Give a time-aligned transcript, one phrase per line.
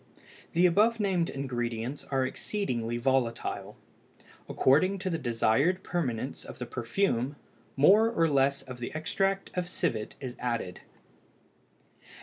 [0.53, 3.77] The above named ingredients are exceedingly volatile;
[4.49, 7.35] according to the desired permanence of the perfume,
[7.77, 10.81] more or less of the extract of civet is added.